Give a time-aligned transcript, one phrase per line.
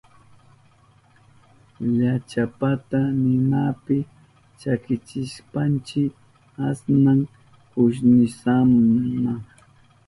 [1.97, 3.97] Llachapata ninapi
[4.59, 6.01] chakichishpanchi
[6.67, 7.19] asnan
[7.71, 9.33] kushnisama.